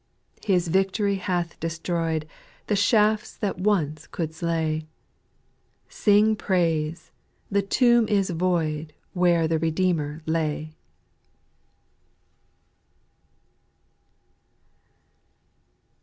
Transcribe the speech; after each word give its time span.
6. 0.37 0.47
His 0.47 0.67
victory 0.67 1.17
hath 1.17 1.59
destroyed 1.59 2.27
The 2.65 2.75
shafts 2.75 3.37
that 3.37 3.59
once 3.59 4.07
could 4.07 4.33
slay; 4.33 4.87
Sing 5.89 6.35
praise 6.35 7.11
I 7.13 7.53
the 7.53 7.61
tomb 7.61 8.07
is 8.07 8.31
void 8.31 8.93
Where 9.13 9.47
the 9.47 9.59
Redeemer 9.59 10.23
lay. 10.25 10.71